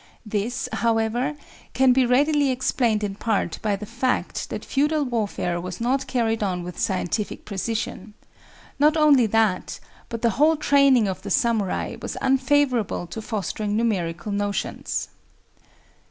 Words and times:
This, 0.25 0.67
however, 0.73 1.35
can 1.75 1.93
be 1.93 2.07
readily 2.07 2.49
explained 2.49 3.03
in 3.03 3.13
part 3.13 3.59
by 3.61 3.75
the 3.75 3.85
fact 3.85 4.49
that 4.49 4.65
feudal 4.65 5.05
warfare 5.05 5.61
was 5.61 5.79
not 5.79 6.07
carried 6.07 6.41
on 6.41 6.63
with 6.63 6.79
scientific 6.79 7.45
precision. 7.45 8.15
Not 8.79 8.97
only 8.97 9.27
that, 9.27 9.79
but 10.09 10.23
the 10.23 10.31
whole 10.41 10.55
training 10.55 11.07
of 11.07 11.21
the 11.21 11.29
samurai 11.29 11.97
was 12.01 12.15
unfavorable 12.17 13.05
to 13.05 13.21
fostering 13.21 13.77
numerical 13.77 14.31
notions. 14.31 15.09